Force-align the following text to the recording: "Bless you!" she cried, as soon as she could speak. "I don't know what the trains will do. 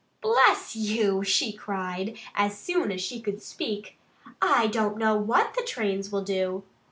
"Bless 0.19 0.75
you!" 0.75 1.23
she 1.23 1.53
cried, 1.53 2.17
as 2.33 2.57
soon 2.57 2.91
as 2.91 3.01
she 3.03 3.21
could 3.21 3.39
speak. 3.39 3.99
"I 4.41 4.65
don't 4.65 4.97
know 4.97 5.15
what 5.15 5.53
the 5.53 5.61
trains 5.63 6.11
will 6.11 6.23
do. 6.23 6.63